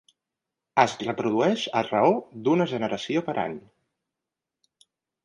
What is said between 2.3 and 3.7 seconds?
d'una generació per any.